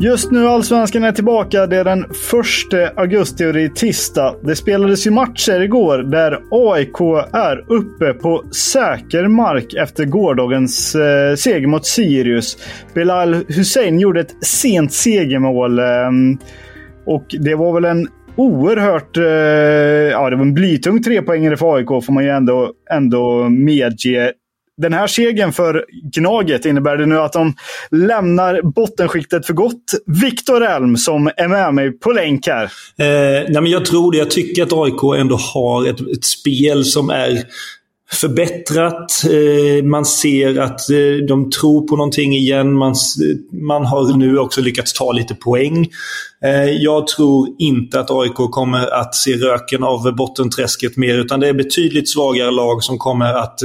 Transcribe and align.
Just 0.00 0.30
nu 0.30 0.48
Allsvenskan 0.48 1.04
är 1.04 1.12
tillbaka. 1.12 1.66
Det 1.66 1.76
är 1.76 1.84
den 1.84 2.04
1 2.04 2.98
augusti 2.98 3.46
och 3.46 3.52
det 3.52 3.62
är 3.62 3.68
tisdag. 3.68 4.34
Det 4.42 4.56
spelades 4.56 5.06
ju 5.06 5.10
matcher 5.10 5.60
igår 5.60 5.98
där 5.98 6.40
AIK 6.50 7.00
är 7.32 7.64
uppe 7.72 8.12
på 8.12 8.44
säker 8.52 9.28
mark 9.28 9.74
efter 9.74 10.04
gårdagens 10.04 10.94
eh, 10.94 11.34
seger 11.34 11.66
mot 11.66 11.86
Sirius. 11.86 12.56
Bilal 12.94 13.34
Hussein 13.34 14.00
gjorde 14.00 14.20
ett 14.20 14.44
sent 14.44 14.92
segermål. 14.92 15.78
Eh, 15.78 15.84
och 17.06 17.26
det 17.40 17.54
var 17.54 17.72
väl 17.72 17.84
en 17.84 18.08
oerhört... 18.36 19.16
Eh, 19.16 19.24
ja, 20.12 20.30
det 20.30 20.36
var 20.36 20.42
en 20.42 20.54
blytung 20.54 21.02
trepoängare 21.02 21.56
för 21.56 21.76
AIK 21.76 21.88
får 21.88 22.12
man 22.12 22.24
ju 22.24 22.30
ändå, 22.30 22.72
ändå 22.90 23.48
medge 23.48 24.32
den 24.78 24.92
här 24.92 25.06
segern 25.06 25.52
för 25.52 25.84
Gnaget 26.14 26.64
innebär 26.64 26.96
det 26.96 27.06
nu 27.06 27.18
att 27.18 27.32
de 27.32 27.54
lämnar 27.90 28.62
bottenskiktet 28.62 29.46
för 29.46 29.54
gott. 29.54 29.92
Viktor 30.06 30.64
Elm 30.64 30.96
som 30.96 31.30
är 31.36 31.48
med 31.48 31.74
mig 31.74 31.92
på 31.92 32.12
länk 32.12 32.46
här. 32.46 32.64
Eh, 32.64 32.68
nej 33.48 33.62
men 33.62 33.66
jag 33.66 33.84
tror 33.84 34.12
det. 34.12 34.18
Jag 34.18 34.30
tycker 34.30 34.62
att 34.62 34.72
AIK 34.72 35.20
ändå 35.20 35.36
har 35.36 35.86
ett, 35.86 36.00
ett 36.00 36.24
spel 36.24 36.84
som 36.84 37.10
är 37.10 37.44
förbättrat. 38.12 39.24
Eh, 39.24 39.84
man 39.84 40.04
ser 40.04 40.60
att 40.60 40.90
eh, 40.90 41.26
de 41.28 41.50
tror 41.50 41.86
på 41.86 41.96
någonting 41.96 42.32
igen. 42.32 42.72
Man, 42.72 42.94
man 43.52 43.86
har 43.86 44.16
nu 44.16 44.38
också 44.38 44.60
lyckats 44.60 44.92
ta 44.92 45.12
lite 45.12 45.34
poäng. 45.34 45.88
Eh, 46.44 46.70
jag 46.70 47.06
tror 47.06 47.48
inte 47.58 48.00
att 48.00 48.10
AIK 48.10 48.34
kommer 48.34 49.00
att 49.00 49.14
se 49.14 49.36
röken 49.36 49.84
av 49.84 50.16
bottenträsket 50.16 50.96
mer 50.96 51.18
utan 51.18 51.40
det 51.40 51.48
är 51.48 51.54
betydligt 51.54 52.08
svagare 52.08 52.50
lag 52.50 52.82
som 52.82 52.98
kommer 52.98 53.34
att 53.34 53.60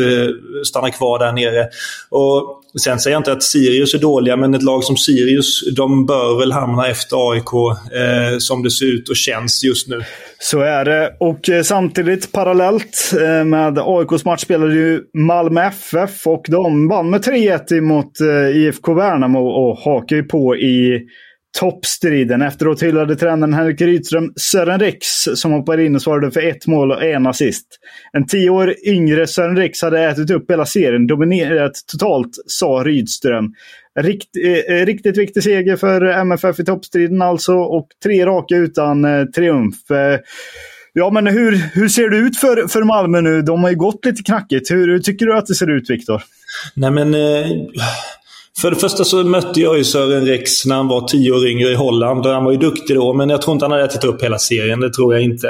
stanna 0.63 0.89
kvar 0.89 1.19
där 1.19 1.31
nere. 1.31 1.67
Och 2.09 2.63
Sen 2.80 3.00
säger 3.00 3.16
jag 3.16 3.19
inte 3.19 3.31
att 3.31 3.44
Sirius 3.44 3.94
är 3.94 4.00
dåliga, 4.00 4.35
men 4.35 4.53
ett 4.53 4.63
lag 4.63 4.83
som 4.83 4.97
Sirius 4.97 5.75
de 5.75 6.06
bör 6.06 6.40
väl 6.40 6.51
hamna 6.51 6.88
efter 6.88 7.31
AIK 7.31 7.53
eh, 7.94 8.38
som 8.40 8.63
det 8.63 8.72
ser 8.72 8.85
ut 8.85 9.09
och 9.09 9.16
känns 9.16 9.63
just 9.63 9.88
nu. 9.88 10.03
Så 10.43 10.59
är 10.59 10.85
det. 10.85 11.15
Och 11.19 11.49
eh, 11.49 11.61
samtidigt 11.61 12.31
parallellt 12.31 13.13
eh, 13.21 13.43
med 13.43 13.79
AIKs 13.79 14.25
match 14.25 14.41
spelade 14.41 14.73
ju 14.73 15.01
Malmö 15.13 15.61
FF 15.61 16.27
och 16.27 16.45
de 16.47 16.87
vann 16.87 17.09
med 17.09 17.21
3-1 17.21 17.81
mot 17.81 18.21
eh, 18.21 18.57
IFK 18.57 18.93
Värnamo 18.93 19.39
och 19.39 19.77
hakar 19.77 20.15
ju 20.15 20.23
på 20.23 20.55
i 20.55 21.01
toppstriden. 21.59 22.41
Efteråt 22.41 22.83
hyllade 22.83 23.15
tränaren 23.15 23.53
Henrik 23.53 23.81
Rydström 23.81 24.33
Sören 24.35 24.79
Riks 24.79 25.23
som 25.35 25.51
hoppade 25.51 25.85
in 25.85 25.95
och 25.95 26.01
svarade 26.01 26.31
för 26.31 26.41
ett 26.41 26.67
mål 26.67 26.91
och 26.91 27.03
en 27.03 27.27
assist. 27.27 27.67
En 28.13 28.25
tio 28.25 28.49
år 28.49 28.75
yngre 28.87 29.27
Sören 29.27 29.57
Riks 29.57 29.81
hade 29.81 30.03
ätit 30.03 30.31
upp 30.31 30.51
hela 30.51 30.65
serien, 30.65 31.07
dominerat 31.07 31.71
totalt, 31.91 32.31
sa 32.47 32.83
Rydström. 32.85 33.45
Rikt, 33.99 34.29
eh, 34.43 34.75
eh, 34.75 34.85
riktigt 34.85 35.17
viktig 35.17 35.43
seger 35.43 35.75
för 35.75 36.01
MFF 36.01 36.59
i 36.59 36.65
toppstriden 36.65 37.21
alltså 37.21 37.53
och 37.53 37.87
tre 38.03 38.25
raka 38.25 38.55
utan 38.55 39.05
eh, 39.05 39.25
triumf. 39.25 39.91
Eh, 39.91 40.19
ja, 40.93 41.09
men 41.09 41.27
hur, 41.27 41.51
hur 41.51 41.89
ser 41.89 42.09
det 42.09 42.17
ut 42.17 42.37
för, 42.37 42.67
för 42.67 42.83
Malmö 42.83 43.21
nu? 43.21 43.41
De 43.41 43.63
har 43.63 43.69
ju 43.69 43.75
gått 43.75 44.05
lite 44.05 44.23
knackigt. 44.23 44.71
Hur, 44.71 44.87
hur 44.87 44.99
tycker 44.99 45.25
du 45.25 45.37
att 45.37 45.45
det 45.45 45.55
ser 45.55 45.77
ut, 45.77 45.89
Viktor? 45.89 46.21
Nej, 46.75 46.91
men... 46.91 47.13
Eh 47.13 47.47
för 48.61 48.71
det 48.71 48.75
första 48.75 49.03
så 49.03 49.23
mötte 49.23 49.61
jag 49.61 49.77
ju 49.77 49.83
Sören 49.83 50.25
Rex 50.25 50.65
när 50.65 50.75
han 50.75 50.87
var 50.87 51.07
tio 51.07 51.31
år 51.31 51.47
yngre 51.47 51.69
i 51.69 51.75
Holland. 51.75 52.25
Han 52.25 52.43
var 52.43 52.51
ju 52.51 52.57
duktig 52.57 52.95
då, 52.95 53.13
men 53.13 53.29
jag 53.29 53.41
tror 53.41 53.53
inte 53.53 53.65
han 53.65 53.71
hade 53.71 53.83
ätit 53.83 54.03
upp 54.03 54.23
hela 54.23 54.39
serien. 54.39 54.79
Det 54.79 54.93
tror 54.93 55.13
jag 55.13 55.23
inte. 55.23 55.47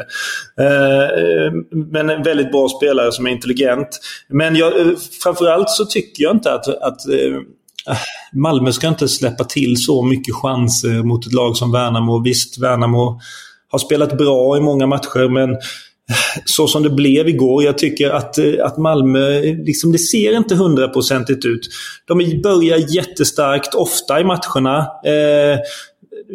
Eh, 0.60 1.54
men 1.92 2.10
en 2.10 2.24
väldigt 2.24 2.52
bra 2.52 2.70
spelare 2.70 3.12
som 3.12 3.28
är 3.28 3.32
intelligent. 3.32 3.88
Men 4.28 4.56
jag, 4.56 4.80
eh, 4.80 4.88
framförallt 5.24 5.70
så 5.70 5.86
tycker 5.86 6.24
jag 6.24 6.36
inte 6.36 6.54
att, 6.54 6.68
att 6.68 7.10
eh, 7.10 7.40
Malmö 8.34 8.72
ska 8.72 8.88
inte 8.88 9.08
släppa 9.08 9.44
till 9.44 9.84
så 9.84 10.04
mycket 10.04 10.36
chanser 10.36 11.04
mot 11.04 11.26
ett 11.28 11.34
lag 11.34 11.58
som 11.58 11.72
Värnamo. 11.72 12.24
Visst, 12.24 12.58
Värnamo 12.58 13.20
har 13.70 13.80
spelat 13.80 14.18
bra 14.18 14.58
i 14.58 14.60
många 14.60 14.88
matcher, 14.88 15.30
men 15.30 15.58
så 16.46 16.68
som 16.68 16.84
det 16.84 16.90
blev 16.90 17.28
igår. 17.28 17.64
Jag 17.64 17.78
tycker 17.78 18.10
att, 18.10 18.38
eh, 18.38 18.54
att 18.64 18.78
Malmö, 18.78 19.42
liksom, 19.42 19.92
det 19.92 19.98
ser 19.98 20.38
inte 20.38 20.56
hundraprocentigt 20.56 21.46
ut. 21.46 21.70
De 22.08 22.42
börjar 22.44 22.96
jättestarkt, 22.96 23.74
ofta 23.74 24.20
i 24.20 24.24
matcherna. 24.24 24.78
Eh, 25.06 25.60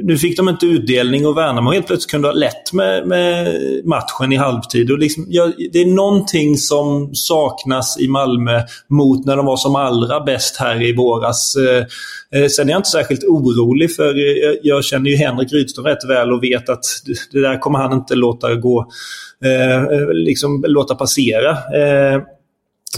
nu 0.03 0.19
fick 0.19 0.37
de 0.37 0.49
inte 0.49 0.67
utdelning 0.67 1.27
och 1.27 1.37
Värnamo 1.37 1.73
helt 1.73 1.87
plötsligt 1.87 2.11
kunde 2.11 2.29
ha 2.29 2.33
lätt 2.33 2.73
med, 2.73 3.07
med 3.07 3.55
matchen 3.85 4.33
i 4.33 4.37
halvtid. 4.37 4.91
Och 4.91 4.99
liksom, 4.99 5.27
ja, 5.29 5.53
det 5.73 5.79
är 5.79 5.87
någonting 5.87 6.57
som 6.57 7.15
saknas 7.15 8.01
i 8.01 8.09
Malmö 8.09 8.63
mot 8.89 9.27
när 9.27 9.37
de 9.37 9.47
var 9.47 9.57
som 9.57 9.77
allra 9.77 10.21
bäst 10.21 10.57
här 10.57 10.83
i 10.83 10.97
våras. 10.97 11.57
Eh, 11.57 11.87
eh 12.41 12.49
sen 12.49 12.69
är 12.69 12.73
jag 12.73 12.79
inte 12.79 12.89
särskilt 12.89 13.25
orolig 13.25 13.95
för 13.95 14.15
eh, 14.15 14.37
jag, 14.43 14.57
jag 14.63 14.85
känner 14.85 15.11
ju 15.11 15.17
Henrik 15.17 15.53
Rydström 15.53 15.87
rätt 15.87 16.09
väl 16.09 16.33
och 16.33 16.43
vet 16.43 16.69
att 16.69 16.85
det 17.33 17.41
där 17.41 17.59
kommer 17.59 17.79
han 17.79 17.93
inte 17.93 18.15
låta 18.15 18.55
gå 18.55 18.87
eh, 19.45 19.83
eh 19.83 20.09
liksom 20.13 20.65
låta 20.69 20.95
passera. 20.95 21.51
Eh, 21.51 22.23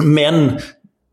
men 0.03 0.59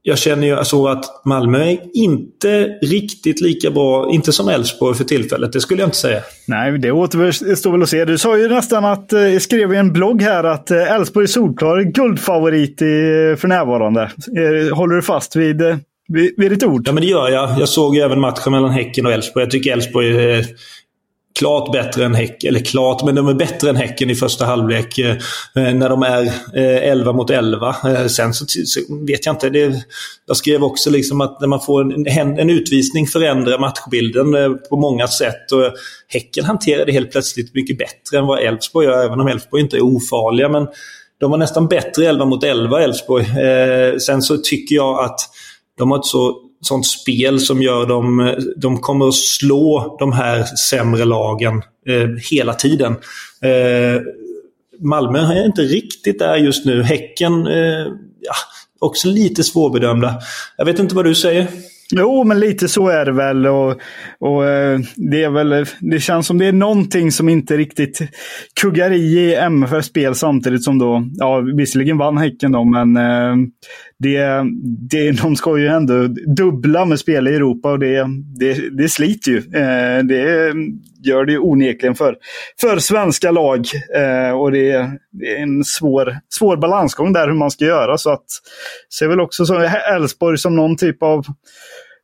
jag 0.07 0.17
känner 0.17 0.47
ju 0.47 0.55
alltså 0.55 0.85
att 0.85 1.25
Malmö 1.25 1.63
är 1.63 1.77
inte 1.93 2.63
riktigt 2.81 3.41
lika 3.41 3.71
bra, 3.71 4.09
inte 4.11 4.31
som 4.31 4.49
Elfsborg 4.49 4.97
för 4.97 5.03
tillfället. 5.03 5.53
Det 5.53 5.61
skulle 5.61 5.81
jag 5.81 5.87
inte 5.87 5.97
säga. 5.97 6.21
Nej, 6.47 6.77
det 6.77 6.91
återstår 6.91 7.71
väl 7.71 7.83
att 7.83 7.89
se. 7.89 8.05
Du 8.05 8.17
sa 8.17 8.37
ju 8.37 8.47
nästan 8.47 8.85
att, 8.85 9.11
jag 9.11 9.33
eh, 9.33 9.39
skrev 9.39 9.73
i 9.73 9.77
en 9.77 9.93
blogg 9.93 10.21
här 10.21 10.43
att 10.43 10.71
eh, 10.71 10.91
Elfsborg 10.91 11.23
är 11.23 11.27
solklar 11.27 11.81
guldfavorit 11.81 12.81
i, 12.81 13.35
för 13.39 13.47
närvarande. 13.47 14.01
Eh, 14.01 14.75
håller 14.75 14.95
du 14.95 15.01
fast 15.01 15.35
vid, 15.35 15.61
vid, 16.07 16.33
vid 16.37 16.51
ditt 16.51 16.63
ord? 16.63 16.87
Ja, 16.87 16.91
men 16.91 17.03
det 17.03 17.09
gör 17.09 17.29
jag. 17.29 17.59
Jag 17.59 17.69
såg 17.69 17.95
ju 17.95 18.01
även 18.01 18.19
matchen 18.19 18.51
mellan 18.51 18.71
Häcken 18.71 19.05
och 19.05 19.11
Elfsborg. 19.11 19.43
Jag 19.43 19.51
tycker 19.51 19.71
Elfsborg 19.71 20.43
klart 21.37 21.71
bättre 21.71 22.05
än 22.05 22.15
Häcken. 22.15 22.49
Eller 22.49 22.59
klart, 22.59 23.03
men 23.03 23.15
de 23.15 23.27
är 23.27 23.33
bättre 23.33 23.69
än 23.69 23.75
Häcken 23.75 24.09
i 24.09 24.15
första 24.15 24.45
halvlek 24.45 24.97
eh, 24.97 25.11
eh 25.55 25.73
när 25.73 25.89
de 25.89 26.03
är 26.03 26.23
eh, 26.55 26.91
11 26.91 27.13
mot 27.13 27.29
11. 27.29 27.75
Eh, 27.85 28.07
sen 28.07 28.33
så, 28.33 28.45
så, 28.47 28.79
vet 29.07 29.25
jag 29.25 29.35
inte. 29.35 29.49
Det, 29.49 29.85
jag 30.27 30.37
skrev 30.37 30.63
också 30.63 30.89
liksom 30.89 31.21
att 31.21 31.41
när 31.41 31.47
man 31.47 31.61
får 31.61 31.81
en, 31.81 32.39
en 32.39 32.49
utvisning 32.49 33.07
förändrar 33.07 33.59
matchbilden 33.59 34.35
eh, 34.35 34.49
på 34.49 34.77
många 34.77 35.07
sätt. 35.07 35.51
Och 35.51 35.73
häcken 36.07 36.45
hanterade 36.45 36.91
helt 36.91 37.11
plötsligt 37.11 37.53
mycket 37.53 37.77
bättre 37.77 38.17
än 38.17 38.25
vad 38.25 38.39
Elfsborg 38.39 38.87
gör, 38.87 39.05
även 39.05 39.19
om 39.19 39.27
Elfsborg 39.27 39.63
inte 39.63 39.77
är 39.77 39.81
ofarliga. 39.81 40.49
Men 40.49 40.67
de 41.19 41.31
var 41.31 41.37
nästan 41.37 41.67
bättre 41.67 42.05
11 42.07 42.25
mot 42.25 42.43
11, 42.43 42.83
Elfsborg. 42.83 43.23
Eh, 43.23 43.97
sen 43.97 44.21
så 44.21 44.37
tycker 44.37 44.75
jag 44.75 45.03
att 45.03 45.19
de 45.77 45.91
har 45.91 45.97
ett 45.97 46.05
så 46.05 46.46
sånt 46.67 46.87
spel 46.87 47.39
som 47.39 47.61
gör 47.61 47.85
dem... 47.85 48.19
Eh, 48.19 48.33
de 48.55 48.79
kommer 48.79 49.07
att 49.07 49.15
slå 49.15 49.95
de 49.99 50.11
här 50.11 50.43
sämre 50.43 51.05
lagen 51.05 51.61
eh, 51.87 52.09
hela 52.31 52.53
tiden. 52.53 52.91
Eh, 53.41 54.01
Malmö 54.79 55.19
är 55.19 55.45
inte 55.45 55.61
riktigt 55.61 56.19
där 56.19 56.35
just 56.35 56.65
nu. 56.65 56.83
Häcken, 56.83 57.47
eh, 57.47 57.87
ja, 58.19 58.35
också 58.79 59.07
lite 59.07 59.43
svårbedömda. 59.43 60.21
Jag 60.57 60.65
vet 60.65 60.79
inte 60.79 60.95
vad 60.95 61.05
du 61.05 61.15
säger? 61.15 61.47
Jo, 61.95 62.23
men 62.23 62.39
lite 62.39 62.67
så 62.67 62.87
är 62.87 63.05
det 63.05 63.11
väl. 63.11 63.47
Och, 63.47 63.81
och 64.19 64.45
eh, 64.45 64.79
det, 64.95 65.23
är 65.23 65.29
väl 65.29 65.65
det 65.79 65.99
känns 65.99 66.27
som 66.27 66.37
det 66.37 66.45
är 66.45 66.51
någonting 66.51 67.11
som 67.11 67.29
inte 67.29 67.57
riktigt 67.57 68.01
kuggar 68.61 68.91
i 68.91 69.17
i 69.17 69.35
MFFs 69.35 69.87
spel 69.87 70.15
samtidigt 70.15 70.63
som 70.63 70.79
då, 70.79 71.03
ja 71.13 71.39
visserligen 71.39 71.97
vann 71.97 72.17
Häcken 72.17 72.51
då, 72.51 72.63
men 72.63 72.97
eh, 72.97 73.35
det, 73.99 74.43
det, 74.89 75.11
de 75.11 75.35
ska 75.35 75.57
ju 75.57 75.67
ändå 75.67 76.07
dubbla 76.35 76.85
med 76.85 76.99
spel 76.99 77.27
i 77.27 77.35
Europa 77.35 77.71
och 77.71 77.79
det, 77.79 78.07
det, 78.39 78.77
det 78.77 78.89
sliter 78.89 79.31
ju. 79.31 79.37
Eh, 79.37 80.03
det 80.03 80.53
gör 81.03 81.25
det 81.25 81.31
ju 81.31 81.39
onekligen 81.39 81.95
för, 81.95 82.15
för 82.61 82.79
svenska 82.79 83.31
lag. 83.31 83.65
Och 84.35 84.51
det, 84.51 84.91
det 85.11 85.37
är 85.37 85.43
en 85.43 85.63
svår, 85.63 86.17
svår 86.29 86.57
balansgång 86.57 87.13
där 87.13 87.27
hur 87.27 87.35
man 87.35 87.51
ska 87.51 87.65
göra. 87.65 87.97
Så 87.97 88.09
att 88.09 88.25
ser 88.99 89.07
väl 89.07 89.19
också 89.19 89.43
Elfsborg 89.93 90.37
som 90.37 90.55
någon 90.55 90.77
typ 90.77 91.03
av 91.03 91.25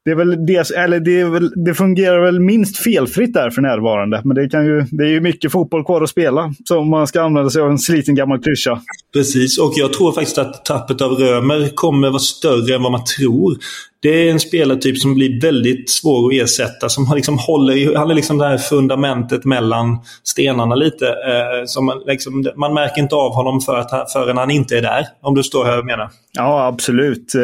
det, 0.06 0.12
är 0.12 0.16
väl 0.16 0.46
det, 0.46 0.72
eller 0.72 1.00
det, 1.00 1.20
är 1.20 1.26
väl, 1.26 1.52
det 1.66 1.74
fungerar 1.74 2.26
väl 2.26 2.40
minst 2.40 2.78
felfritt 2.78 3.34
där 3.34 3.50
för 3.50 3.62
närvarande. 3.62 4.22
Men 4.24 4.36
det, 4.36 4.50
kan 4.50 4.66
ju, 4.66 4.86
det 4.92 5.04
är 5.04 5.08
ju 5.08 5.22
mycket 5.22 5.52
fotboll 5.52 5.86
kvar 5.86 6.02
att 6.02 6.10
spela. 6.10 6.54
Så 6.66 6.80
om 6.80 6.90
man 6.90 7.08
ska 7.08 7.22
använda 7.22 7.50
sig 7.50 7.62
av 7.62 7.70
en 7.70 7.80
sliten 7.80 8.16
gammal 8.16 8.40
klyscha. 8.40 8.82
Precis, 9.14 9.60
och 9.60 9.74
jag 9.76 9.94
tror 9.94 10.12
faktiskt 10.12 10.38
att 10.38 10.66
tappet 10.66 11.02
av 11.02 11.12
Römer 11.12 11.70
kommer 11.76 12.10
vara 12.10 12.20
större 12.20 12.76
än 12.76 12.84
vad 12.84 12.92
man 12.92 13.04
tror. 13.18 13.58
Det 14.04 14.28
är 14.28 14.32
en 14.32 14.40
spelartyp 14.40 14.98
som 14.98 15.16
blir 15.16 15.42
väldigt 15.42 15.90
svår 15.90 16.28
att 16.28 16.42
ersätta. 16.42 16.90
Som 16.90 17.12
liksom 17.16 17.38
håller, 17.38 17.96
han 17.96 18.12
är 18.12 18.16
liksom 18.16 18.38
det 18.38 18.48
här 18.48 18.58
fundamentet 18.58 19.46
mellan 19.46 20.00
stenarna 20.24 20.76
lite. 20.76 21.08
Eh, 21.08 21.66
som 21.66 21.86
man, 21.86 22.02
liksom, 22.06 22.46
man 22.56 22.74
märker 22.74 23.02
inte 23.02 23.16
av 23.16 23.34
honom 23.34 23.62
för 23.62 23.78
att, 23.78 24.12
förrän 24.12 24.38
han 24.38 24.52
inte 24.52 24.78
är 24.78 24.82
där. 24.82 25.06
Om 25.22 25.36
du 25.36 25.44
står 25.44 25.66
här 25.66 25.80
och 25.80 25.86
menar. 25.86 26.10
Ja, 26.36 26.68
absolut. 26.68 27.36
Eh, 27.36 27.42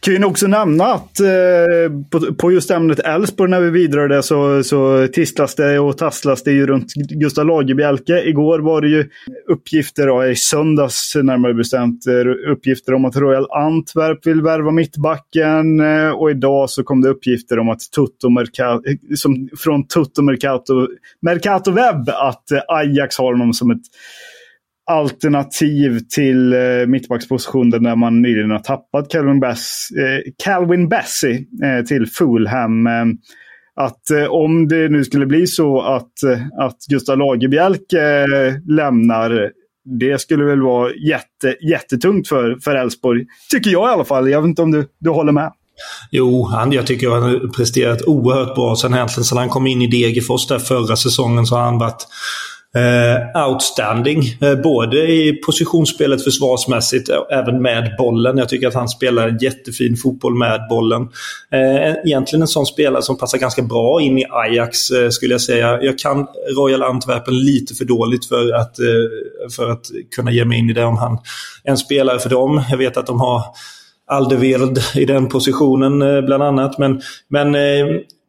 kan 0.00 0.14
ju 0.14 0.24
också 0.24 0.46
nämna 0.46 0.84
att 0.84 1.20
eh, 1.20 1.92
på, 2.10 2.34
på 2.34 2.52
just 2.52 2.70
ämnet 2.70 2.98
Elfsborg 2.98 3.50
när 3.50 3.60
vi 3.60 3.70
vidrör 3.70 4.08
det 4.08 4.22
så, 4.22 4.62
så 4.62 5.08
tisslas 5.12 5.54
det 5.54 5.78
och 5.78 5.98
tasslas 5.98 6.42
det 6.42 6.52
ju 6.52 6.66
runt 6.66 6.92
Gustav 6.94 7.46
Lagerbielke. 7.46 8.22
Igår 8.24 8.58
var 8.58 8.80
det 8.80 8.88
ju 8.88 9.08
uppgifter, 9.48 10.08
och 10.08 10.26
i 10.26 10.36
söndags 10.36 11.14
närmare 11.14 11.54
bestämt, 11.54 12.06
eh, 12.06 12.52
uppgifter 12.52 12.94
om 12.94 13.04
att 13.04 13.16
Royal 13.16 13.46
Antwerp 13.50 14.26
vill 14.26 14.42
värva 14.42 14.70
mittbacken 14.70 15.63
men, 15.64 15.80
eh, 15.80 16.10
och 16.10 16.30
idag 16.30 16.70
så 16.70 16.82
kom 16.82 17.00
det 17.00 17.08
uppgifter 17.08 17.58
om 17.58 17.68
att 17.68 17.80
Tutto 17.96 18.28
Mercato, 18.28 18.82
som, 19.16 19.48
från 19.58 19.86
Tutto 19.86 20.22
Mercato, 20.22 20.88
Mercato 21.22 21.70
Web 21.70 22.08
att 22.08 22.50
eh, 22.50 22.60
Ajax 22.68 23.18
har 23.18 23.32
honom 23.32 23.52
som 23.52 23.70
ett 23.70 23.82
alternativ 24.90 26.00
till 26.14 26.52
eh, 26.52 26.86
mittbackspositionen 26.86 27.82
där 27.82 27.96
man 27.96 28.22
nyligen 28.22 28.50
har 28.50 28.58
tappat 28.58 29.10
Calvin, 29.10 29.40
Bass, 29.40 29.88
eh, 29.98 30.32
Calvin 30.44 30.88
Bessie 30.88 31.46
eh, 31.64 31.84
till 31.84 32.06
Fulham. 32.06 32.86
Eh, 32.86 33.04
att 33.76 34.10
eh, 34.10 34.24
om 34.24 34.68
det 34.68 34.88
nu 34.88 35.04
skulle 35.04 35.26
bli 35.26 35.46
så 35.46 35.80
att, 35.80 36.22
eh, 36.22 36.40
att 36.58 36.76
Gustav 36.90 37.18
Lagerbielke 37.18 38.26
lämnar 38.68 39.50
det 39.84 40.20
skulle 40.20 40.44
väl 40.44 40.62
vara 40.62 40.94
jätte, 40.94 41.56
jättetungt 41.70 42.28
för, 42.28 42.58
för 42.64 42.74
Elfsborg. 42.74 43.24
Tycker 43.50 43.70
jag 43.70 43.90
i 43.90 43.92
alla 43.92 44.04
fall. 44.04 44.30
Jag 44.30 44.42
vet 44.42 44.48
inte 44.48 44.62
om 44.62 44.70
du, 44.70 44.88
du 44.98 45.10
håller 45.10 45.32
med? 45.32 45.52
Jo, 46.10 46.44
han, 46.44 46.72
jag 46.72 46.86
tycker 46.86 47.10
han 47.10 47.22
har 47.22 47.52
presterat 47.56 48.02
oerhört 48.02 48.54
bra 48.54 48.76
sen 48.76 48.94
egentligen 48.94 49.24
sen 49.24 49.38
han 49.38 49.48
kom 49.48 49.66
in 49.66 49.82
i 49.82 49.86
Degerfors 49.86 50.46
där 50.46 50.58
förra 50.58 50.96
säsongen 50.96 51.46
så 51.46 51.56
har 51.56 51.62
han 51.62 51.78
varit 51.78 52.06
eh, 52.74 53.46
outstanding. 53.46 54.22
Eh, 54.40 54.54
både 54.54 54.96
i 54.96 55.32
positionsspelet 55.46 56.24
försvarsmässigt 56.24 57.08
och 57.08 57.32
även 57.32 57.62
med 57.62 57.94
bollen. 57.98 58.38
Jag 58.38 58.48
tycker 58.48 58.68
att 58.68 58.74
han 58.74 58.88
spelar 58.88 59.28
en 59.28 59.38
jättefin 59.38 59.96
fotboll 59.96 60.34
med 60.34 60.60
bollen. 60.68 61.02
Eh, 61.52 61.92
egentligen 62.04 62.42
en 62.42 62.48
sån 62.48 62.66
spelare 62.66 63.02
som 63.02 63.18
passar 63.18 63.38
ganska 63.38 63.62
bra 63.62 64.00
in 64.00 64.18
i 64.18 64.24
Ajax 64.30 64.90
eh, 64.90 65.08
skulle 65.08 65.34
jag 65.34 65.40
säga. 65.40 65.82
Jag 65.82 65.98
kan 65.98 66.26
Royal 66.56 66.82
Antwerpen 66.82 67.38
lite 67.38 67.74
för 67.74 67.84
dåligt 67.84 68.26
för 68.26 68.52
att, 68.52 68.78
eh, 68.78 69.48
för 69.56 69.70
att 69.70 69.86
kunna 70.16 70.32
ge 70.32 70.44
mig 70.44 70.58
in 70.58 70.70
i 70.70 70.72
det 70.72 70.84
om 70.84 70.96
han 70.96 71.18
är 71.64 71.70
en 71.70 71.78
spelare 71.78 72.18
för 72.18 72.30
dem. 72.30 72.62
Jag 72.70 72.78
vet 72.78 72.96
att 72.96 73.06
de 73.06 73.20
har 73.20 73.42
Alderweireld 74.06 74.78
i 74.94 75.04
den 75.04 75.28
positionen 75.28 76.02
eh, 76.02 76.20
bland 76.20 76.42
annat. 76.42 76.78
Men, 76.78 77.00
men 77.28 77.54
eh, 77.54 77.86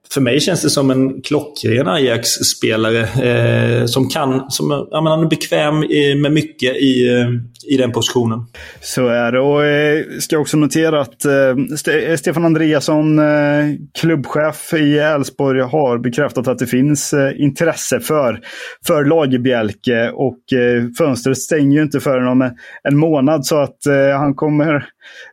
för 0.10 0.22
mig 0.22 0.40
känns 0.40 0.62
det 0.62 0.70
som 0.70 0.92
en 0.92 1.22
klockren 1.22 1.88
Ajax-spelare 1.88 3.00
eh, 3.02 3.86
som 3.86 4.10
kan, 4.10 4.52
som, 4.52 4.88
ja, 4.92 5.02
men 5.02 5.12
han 5.12 5.24
är 5.24 5.30
bekväm 5.30 5.84
i, 5.84 6.16
med 6.16 6.32
mycket 6.32 6.76
i, 6.76 7.08
eh, 7.10 7.30
i 7.74 7.78
den 7.78 7.92
positionen. 7.92 8.40
Så 8.82 9.08
är 9.08 9.32
det. 9.32 9.40
Och 9.40 9.66
eh, 9.66 10.06
ska 10.20 10.38
också 10.38 10.58
notera 10.58 11.02
att 11.02 11.26
eh, 11.26 11.94
eh, 11.96 12.16
Stefan 12.16 12.46
Andreasson, 12.46 13.20
eh, 13.20 13.66
klubbchef 14.00 14.74
i 14.74 15.00
Elfsborg, 15.00 15.62
har 15.62 15.98
bekräftat 15.98 16.48
att 16.48 16.60
det 16.60 16.68
finns 16.68 17.14
eh, 17.14 17.42
intresse 17.42 18.00
för, 18.00 18.40
för 18.88 19.06
Lagerbielke. 19.06 20.12
Och 20.14 20.54
eh, 20.54 20.84
fönstret 20.98 21.38
stänger 21.38 21.78
ju 21.78 21.84
inte 21.84 22.00
förrän 22.00 22.28
om 22.28 22.42
en, 22.42 22.52
en 22.84 22.98
månad. 22.98 23.46
Så 23.46 23.58
att 23.58 23.86
eh, 23.86 24.18
han 24.18 24.36
kommer 24.36 24.86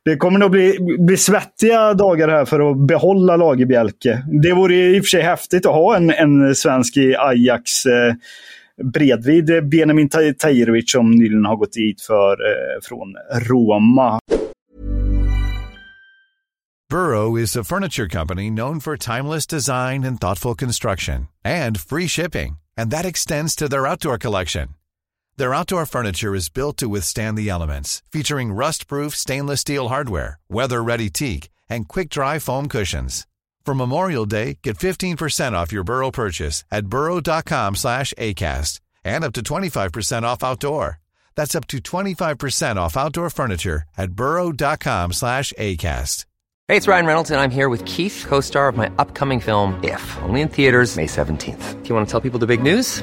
det 0.04 0.16
kommer 0.16 0.38
nog 0.38 0.50
bli, 0.50 0.78
bli 0.98 1.16
svettiga 1.16 1.94
dagar 1.94 2.28
här 2.28 2.44
för 2.44 2.70
att 2.70 2.86
behålla 2.86 3.36
Lagerbielke. 3.36 4.22
Det 4.42 4.52
vore 4.52 4.74
i 4.74 5.00
och 5.00 5.04
för 5.04 5.08
sig 5.08 5.22
häftigt 5.22 5.66
att 5.66 5.74
ha 5.74 5.96
en, 5.96 6.10
en 6.10 6.54
svensk 6.54 6.96
i 6.96 7.16
Ajax 7.16 7.86
eh, 7.86 8.14
bredvid 8.82 9.68
Benjamin 9.68 10.08
Tahirovic 10.08 10.92
som 10.92 11.10
nyligen 11.10 11.44
har 11.44 11.56
gått 11.56 11.72
dit 11.72 12.02
för, 12.02 12.32
eh, 12.32 12.80
från 12.82 13.14
Roma. 13.48 14.18
Burrow 16.90 17.38
is 17.38 17.56
a 17.56 17.64
furniture 17.64 18.08
company 18.08 18.50
known 18.50 18.80
for 18.80 18.96
timeless 18.98 19.46
design 19.46 20.04
and 20.04 20.20
thoughtful 20.20 20.54
construction 20.54 21.26
and 21.42 21.80
free 21.80 22.06
shipping. 22.06 22.58
And 22.76 22.90
that 22.90 23.06
extends 23.06 23.56
to 23.56 23.68
their 23.68 23.86
outdoor 23.86 24.18
collection. 24.18 24.68
Their 25.38 25.54
outdoor 25.54 25.86
furniture 25.86 26.34
is 26.34 26.48
built 26.48 26.76
to 26.78 26.88
withstand 26.88 27.38
the 27.38 27.48
elements, 27.48 28.02
featuring 28.12 28.52
rust-proof 28.52 29.16
stainless 29.16 29.60
steel 29.60 29.88
hardware, 29.88 30.38
weather-ready 30.48 31.10
teak, 31.10 31.48
and 31.68 31.88
quick-dry 31.88 32.38
foam 32.38 32.68
cushions. 32.68 33.26
For 33.64 33.74
Memorial 33.74 34.26
Day, 34.26 34.58
get 34.62 34.76
15% 34.78 35.52
off 35.52 35.72
your 35.72 35.84
Burrow 35.84 36.10
purchase 36.10 36.64
at 36.70 36.86
burrow.com 36.86 37.76
slash 37.76 38.12
ACAST 38.18 38.80
and 39.04 39.24
up 39.24 39.32
to 39.32 39.42
25% 39.42 40.22
off 40.22 40.44
outdoor. 40.44 40.98
That's 41.34 41.54
up 41.54 41.66
to 41.68 41.78
25% 41.78 42.76
off 42.76 42.96
outdoor 42.96 43.30
furniture 43.30 43.84
at 43.96 44.12
burrow.com 44.12 45.12
slash 45.12 45.52
ACAST. 45.58 46.26
Hey, 46.68 46.76
it's 46.76 46.88
Ryan 46.88 47.06
Reynolds, 47.06 47.30
and 47.30 47.40
I'm 47.40 47.50
here 47.50 47.68
with 47.68 47.84
Keith, 47.84 48.24
co-star 48.26 48.68
of 48.68 48.76
my 48.76 48.90
upcoming 48.98 49.40
film, 49.40 49.82
If, 49.82 50.18
only 50.22 50.42
in 50.42 50.48
theaters 50.48 50.96
May 50.96 51.06
17th. 51.06 51.82
Do 51.82 51.88
you 51.88 51.94
want 51.94 52.06
to 52.06 52.10
tell 52.10 52.20
people 52.20 52.38
the 52.38 52.46
big 52.46 52.62
news? 52.62 53.02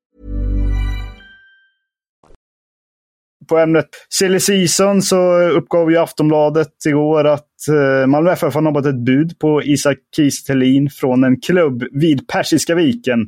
På 3.51 3.57
ämnet 3.57 3.85
silly 4.09 4.39
season 4.39 5.01
så 5.01 5.39
uppgav 5.39 5.91
ju 5.91 5.97
Aftonbladet 5.97 6.85
igår 6.87 7.27
att 7.27 7.67
eh, 7.69 8.07
Malmö 8.07 8.31
FF 8.31 8.53
har 8.53 8.61
nobbat 8.61 8.85
ett 8.85 9.05
bud 9.05 9.39
på 9.39 9.63
Isak 9.63 9.97
Kiese 10.15 10.89
från 10.99 11.23
en 11.23 11.41
klubb 11.41 11.83
vid 11.91 12.27
Persiska 12.27 12.75
viken. 12.75 13.21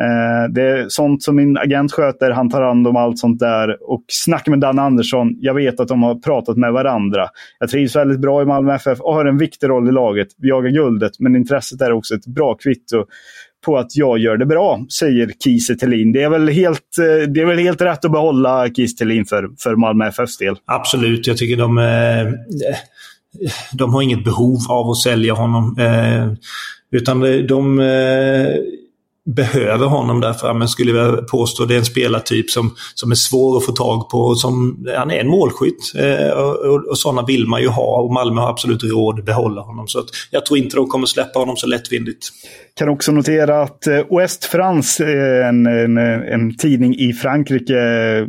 Eh, 0.00 0.52
det 0.52 0.62
är 0.62 0.88
sånt 0.88 1.22
som 1.22 1.36
min 1.36 1.58
agent 1.58 1.92
sköter. 1.92 2.30
Han 2.30 2.50
tar 2.50 2.62
hand 2.62 2.86
om 2.86 2.96
allt 2.96 3.18
sånt 3.18 3.38
där. 3.38 3.90
Och 3.90 4.04
snackar 4.08 4.50
med 4.50 4.60
Danne 4.60 4.82
Andersson. 4.82 5.36
Jag 5.40 5.54
vet 5.54 5.80
att 5.80 5.88
de 5.88 6.02
har 6.02 6.14
pratat 6.14 6.56
med 6.56 6.72
varandra. 6.72 7.28
Jag 7.58 7.70
trivs 7.70 7.96
väldigt 7.96 8.20
bra 8.20 8.42
i 8.42 8.44
Malmö 8.44 8.74
FF 8.74 9.00
och 9.00 9.14
har 9.14 9.24
en 9.24 9.38
viktig 9.38 9.68
roll 9.68 9.88
i 9.88 9.92
laget. 9.92 10.28
Vi 10.38 10.48
jagar 10.48 10.70
guldet, 10.70 11.12
men 11.18 11.36
intresset 11.36 11.80
är 11.80 11.92
också 11.92 12.14
ett 12.14 12.26
bra 12.26 12.54
kvitto 12.54 13.04
på 13.66 13.78
att 13.78 13.96
jag 13.96 14.18
gör 14.18 14.36
det 14.36 14.46
bra, 14.46 14.86
säger 14.98 15.32
Kiese 15.44 15.74
Det 16.12 16.22
är 16.22 16.30
väl 16.30 16.48
helt, 16.48 16.98
eh, 16.98 17.28
det 17.28 17.40
är 17.40 17.46
väl 17.46 17.58
helt 17.58 17.80
rätt 17.80 18.04
att 18.04 18.12
behålla 18.12 18.68
Kiese 18.68 19.24
för, 19.28 19.62
för 19.62 19.76
Malmö 19.76 20.08
FFs 20.08 20.38
del? 20.38 20.56
Absolut. 20.64 21.26
Jag 21.26 21.36
tycker 21.36 21.56
de... 21.56 21.78
Eh, 21.78 22.32
de 23.72 23.94
har 23.94 24.02
inget 24.02 24.24
behov 24.24 24.58
av 24.68 24.90
att 24.90 24.96
sälja 24.96 25.34
honom. 25.34 25.76
Eh, 25.78 26.32
utan 26.90 27.20
de... 27.46 27.80
Eh, 27.80 28.46
behöver 29.26 29.86
honom 29.86 30.20
där 30.20 30.32
framme 30.32 30.68
skulle 30.68 30.92
jag 30.92 31.28
påstå. 31.28 31.64
Det 31.64 31.74
är 31.74 31.78
en 31.78 31.84
spelartyp 31.84 32.50
som, 32.50 32.74
som 32.94 33.10
är 33.10 33.14
svår 33.14 33.56
att 33.56 33.64
få 33.64 33.72
tag 33.72 34.10
på. 34.10 34.34
Som, 34.34 34.86
han 34.96 35.10
är 35.10 35.20
en 35.20 35.28
målskytt 35.28 35.92
eh, 35.98 36.30
och, 36.30 36.90
och, 36.90 36.98
sådana 36.98 37.22
vill 37.26 37.46
man 37.46 37.62
ju 37.62 37.68
ha 37.68 38.02
och 38.02 38.12
Malmö 38.12 38.40
har 38.40 38.50
absolut 38.50 38.84
råd 38.84 39.18
att 39.18 39.24
behålla 39.24 39.60
honom. 39.60 39.88
Så 39.88 39.98
att 39.98 40.06
jag 40.30 40.46
tror 40.46 40.58
inte 40.58 40.76
de 40.76 40.86
kommer 40.86 41.06
släppa 41.06 41.38
honom 41.38 41.56
så 41.56 41.66
lättvindigt. 41.66 42.28
Kan 42.74 42.88
också 42.88 43.12
notera 43.12 43.62
att 43.62 43.86
eh, 43.86 43.94
West 43.94 44.10
Ouest 44.10 44.44
France, 44.44 45.04
eh, 45.04 45.48
en, 45.48 45.66
en, 45.66 45.98
en 45.98 46.56
tidning 46.56 46.94
i 46.94 47.12
Frankrike, 47.12 47.74
eh, 47.74 48.26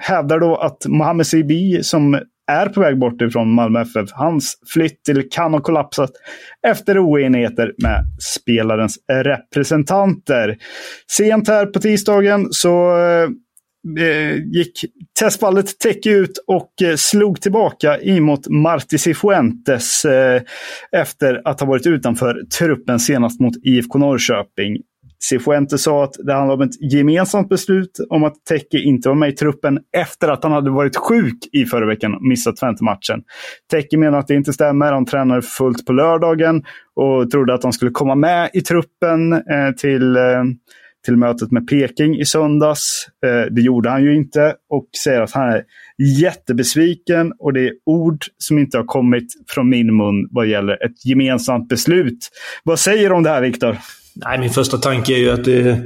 hävdar 0.00 0.40
då 0.40 0.56
att 0.56 0.86
Mohamed 0.86 1.26
Sibi 1.26 1.82
som 1.82 2.20
är 2.50 2.66
på 2.66 2.80
väg 2.80 2.98
bort 2.98 3.22
ifrån 3.22 3.54
Malmö 3.54 3.80
FF. 3.80 4.10
Hans 4.12 4.54
flytt 4.74 5.04
till 5.04 5.28
kan 5.30 5.52
ha 5.52 5.60
kollapsat 5.60 6.10
efter 6.66 7.04
oenigheter 7.06 7.72
med 7.82 8.04
spelarens 8.20 8.98
representanter. 9.12 10.56
Sent 11.10 11.48
här 11.48 11.66
på 11.66 11.80
tisdagen 11.80 12.48
så 12.50 12.98
eh, 13.98 14.34
gick 14.34 14.84
testfallet 15.18 15.78
täck 15.78 16.06
ut 16.06 16.44
och 16.46 16.82
eh, 16.82 16.96
slog 16.96 17.40
tillbaka 17.40 17.98
emot 17.98 18.48
Marti 18.48 18.98
Cifuentes 18.98 20.04
eh, 20.04 20.42
efter 20.96 21.42
att 21.44 21.60
ha 21.60 21.66
varit 21.66 21.86
utanför 21.86 22.42
truppen 22.58 23.00
senast 23.00 23.40
mot 23.40 23.54
IFK 23.64 23.98
Norrköping. 23.98 24.76
Cifuentes 25.22 25.82
sa 25.82 26.04
att 26.04 26.14
det 26.26 26.32
handlade 26.32 26.62
om 26.62 26.68
ett 26.68 26.92
gemensamt 26.92 27.48
beslut 27.48 27.90
om 28.10 28.24
att 28.24 28.44
Tekke 28.48 28.78
inte 28.78 29.08
var 29.08 29.16
med 29.16 29.28
i 29.28 29.32
truppen 29.32 29.78
efter 29.96 30.28
att 30.28 30.42
han 30.42 30.52
hade 30.52 30.70
varit 30.70 30.96
sjuk 30.96 31.38
i 31.52 31.64
förra 31.64 31.86
veckan 31.86 32.14
och 32.14 32.22
missat 32.22 32.56
Twente-matchen. 32.56 33.22
Tekke 33.70 33.96
menar 33.96 34.18
att 34.18 34.26
det 34.26 34.34
inte 34.34 34.52
stämmer. 34.52 34.92
Han 34.92 35.06
tränade 35.06 35.42
fullt 35.42 35.86
på 35.86 35.92
lördagen 35.92 36.62
och 36.94 37.30
trodde 37.30 37.54
att 37.54 37.62
han 37.62 37.72
skulle 37.72 37.90
komma 37.90 38.14
med 38.14 38.50
i 38.52 38.60
truppen 38.60 39.32
eh, 39.32 39.70
till, 39.78 40.16
eh, 40.16 40.44
till 41.04 41.16
mötet 41.16 41.50
med 41.50 41.68
Peking 41.68 42.16
i 42.16 42.24
söndags. 42.24 43.08
Eh, 43.26 43.54
det 43.54 43.60
gjorde 43.60 43.90
han 43.90 44.02
ju 44.02 44.16
inte 44.16 44.54
och 44.70 44.88
säger 45.04 45.20
att 45.20 45.32
han 45.32 45.48
är 45.48 45.62
jättebesviken 46.20 47.32
och 47.38 47.52
det 47.52 47.60
är 47.60 47.72
ord 47.86 48.24
som 48.38 48.58
inte 48.58 48.76
har 48.76 48.84
kommit 48.84 49.28
från 49.48 49.68
min 49.68 49.96
mun 49.96 50.28
vad 50.30 50.46
gäller 50.46 50.84
ett 50.84 51.06
gemensamt 51.06 51.68
beslut. 51.68 52.30
Vad 52.64 52.78
säger 52.78 53.08
du 53.08 53.14
om 53.14 53.22
det 53.22 53.30
här 53.30 53.42
Viktor? 53.42 53.76
Nej, 54.14 54.38
min 54.38 54.50
första 54.50 54.78
tanke 54.78 55.12
är 55.12 55.18
ju 55.18 55.30
att 55.30 55.44
det 55.44 55.58
är 55.58 55.80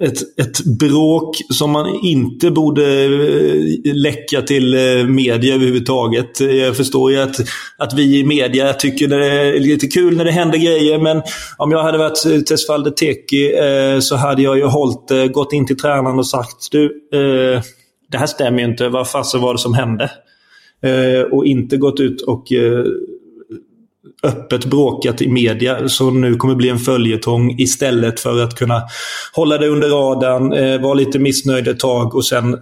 ett, 0.00 0.38
ett 0.40 0.64
bråk 0.64 1.36
som 1.52 1.70
man 1.70 2.00
inte 2.02 2.50
borde 2.50 3.04
eh, 3.04 3.94
läcka 3.94 4.42
till 4.42 4.74
eh, 4.74 5.04
media 5.04 5.54
överhuvudtaget. 5.54 6.40
Jag 6.40 6.76
förstår 6.76 7.12
ju 7.12 7.18
att, 7.18 7.36
att 7.78 7.94
vi 7.94 8.18
i 8.18 8.24
media 8.24 8.72
tycker 8.72 9.08
det 9.08 9.26
är 9.26 9.60
lite 9.60 9.86
kul 9.86 10.16
när 10.16 10.24
det 10.24 10.30
händer 10.30 10.58
grejer, 10.58 10.98
men 10.98 11.22
om 11.56 11.70
jag 11.70 11.82
hade 11.82 11.98
varit 11.98 12.46
Tesfalde 12.46 12.90
Teki 12.90 13.52
så 14.00 14.16
hade 14.16 14.42
jag 14.42 14.56
ju 14.56 14.64
hållit, 14.64 15.32
gått 15.32 15.52
in 15.52 15.66
till 15.66 15.76
tränaren 15.76 16.18
och 16.18 16.26
sagt 16.26 16.70
du, 16.70 16.92
det 18.10 18.18
här 18.18 18.26
stämmer 18.26 18.58
ju 18.58 18.64
inte. 18.64 18.88
Vad 18.88 19.10
fasen 19.10 19.40
var 19.40 19.54
det 19.54 19.58
som 19.58 19.74
hände? 19.74 20.10
och 21.30 21.46
inte 21.46 21.76
gått 21.76 22.00
ut 22.00 22.22
och 22.22 22.46
öppet 24.22 24.64
bråkat 24.64 25.22
i 25.22 25.28
media 25.28 25.88
som 25.88 26.20
nu 26.20 26.34
kommer 26.34 26.54
bli 26.54 26.68
en 26.68 26.78
följetong 26.78 27.54
istället 27.58 28.20
för 28.20 28.42
att 28.42 28.54
kunna 28.54 28.82
hålla 29.32 29.58
det 29.58 29.68
under 29.68 29.88
radarn, 29.88 30.52
eh, 30.52 30.80
vara 30.80 30.94
lite 30.94 31.18
missnöjd 31.18 31.68
ett 31.68 31.80
tag 31.80 32.14
och 32.14 32.24
sen 32.24 32.54
eh, 32.54 32.58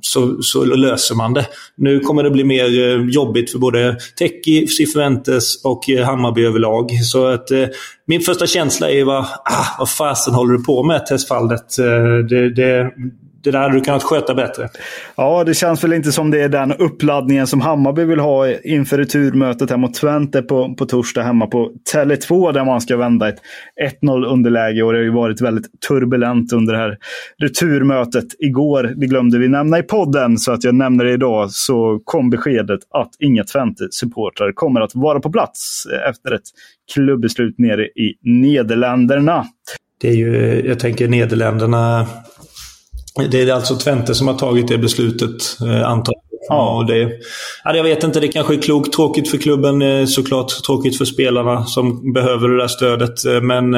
så, 0.00 0.42
så, 0.42 0.64
löser 0.64 1.14
man 1.14 1.34
det. 1.34 1.46
Nu 1.76 2.00
kommer 2.00 2.22
det 2.22 2.30
bli 2.30 2.44
mer 2.44 2.64
eh, 2.64 3.08
jobbigt 3.08 3.50
för 3.50 3.58
både 3.58 3.96
Teki, 4.18 4.66
Cifuentes 4.66 5.64
och 5.64 5.90
eh, 5.90 6.04
Hammarby 6.04 6.44
överlag. 6.44 6.90
Så 7.04 7.26
att 7.26 7.50
eh, 7.50 7.66
min 8.06 8.20
första 8.20 8.46
känsla 8.46 8.90
är 8.90 9.04
vad, 9.04 9.24
ah, 9.24 9.76
vad 9.78 9.90
fasen 9.90 10.34
håller 10.34 10.52
du 10.52 10.64
på 10.64 10.82
med 10.82 11.06
testfallet? 11.06 11.78
Eh, 11.78 12.26
det, 12.28 12.54
det, 12.54 12.90
det 13.44 13.50
där 13.50 13.58
hade 13.58 13.74
du 13.74 13.80
kunnat 13.80 14.02
sköta 14.02 14.34
bättre. 14.34 14.68
Ja, 15.16 15.44
det 15.44 15.54
känns 15.54 15.84
väl 15.84 15.92
inte 15.92 16.12
som 16.12 16.30
det 16.30 16.40
är 16.40 16.48
den 16.48 16.72
uppladdningen 16.72 17.46
som 17.46 17.60
Hammarby 17.60 18.04
vill 18.04 18.20
ha 18.20 18.48
inför 18.50 18.98
returmötet 18.98 19.70
här 19.70 19.76
mot 19.76 19.94
Twente 19.94 20.42
på, 20.42 20.74
på 20.74 20.86
torsdag 20.86 21.22
hemma 21.22 21.46
på 21.46 21.72
Tele2 21.94 22.52
där 22.52 22.64
man 22.64 22.80
ska 22.80 22.96
vända 22.96 23.28
ett 23.28 23.38
1-0 24.02 24.24
underläge. 24.26 24.82
Och 24.82 24.92
det 24.92 24.98
har 24.98 25.04
ju 25.04 25.12
varit 25.12 25.40
väldigt 25.40 25.80
turbulent 25.88 26.52
under 26.52 26.72
det 26.72 26.78
här 26.78 26.98
returmötet 27.38 28.26
igår. 28.38 28.92
Det 28.96 29.06
glömde 29.06 29.38
vi 29.38 29.48
nämna 29.48 29.78
i 29.78 29.82
podden, 29.82 30.38
så 30.38 30.52
att 30.52 30.64
jag 30.64 30.74
nämner 30.74 31.04
det 31.04 31.12
idag. 31.12 31.50
Så 31.50 32.00
kom 32.04 32.30
beskedet 32.30 32.80
att 32.90 33.10
inga 33.18 33.42
Twente-supportrar 33.42 34.52
kommer 34.54 34.80
att 34.80 34.94
vara 34.94 35.20
på 35.20 35.32
plats 35.32 35.86
efter 36.08 36.34
ett 36.34 36.48
klubbeslut 36.94 37.58
nere 37.58 37.86
i 37.86 38.14
Nederländerna. 38.22 39.46
Det 40.00 40.08
är 40.08 40.14
ju, 40.14 40.62
jag 40.66 40.78
tänker 40.78 41.08
Nederländerna 41.08 42.06
det 43.30 43.40
är 43.40 43.52
alltså 43.52 43.76
Twente 43.76 44.14
som 44.14 44.28
har 44.28 44.34
tagit 44.34 44.68
det 44.68 44.78
beslutet, 44.78 45.60
eh, 45.60 45.88
antar 45.88 46.14
Ja, 46.48 46.76
och 46.76 46.86
det, 46.86 47.10
ja, 47.64 47.76
jag 47.76 47.84
vet 47.84 48.02
inte, 48.02 48.20
det 48.20 48.28
kanske 48.28 48.54
är 48.54 48.62
klokt. 48.62 48.92
Tråkigt 48.92 49.30
för 49.30 49.38
klubben 49.38 49.82
eh, 49.82 50.06
såklart. 50.06 50.62
Tråkigt 50.66 50.98
för 50.98 51.04
spelarna 51.04 51.64
som 51.64 52.12
behöver 52.12 52.48
det 52.48 52.56
där 52.56 52.68
stödet. 52.68 53.24
Eh, 53.24 53.40
men 53.40 53.70